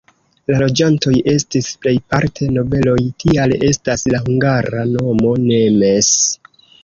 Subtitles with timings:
[0.51, 6.11] La loĝantoj estis plejparte nobeloj, tial estas la hungara nomo "nemes".